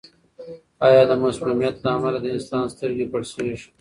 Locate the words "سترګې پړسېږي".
2.73-3.67